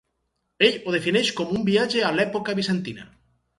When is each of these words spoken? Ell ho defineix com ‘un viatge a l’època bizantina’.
Ell 0.67 0.79
ho 0.79 0.93
defineix 0.95 1.29
com 1.41 1.53
‘un 1.61 1.69
viatge 1.69 2.03
a 2.09 2.11
l’època 2.17 2.59
bizantina’. 2.63 3.09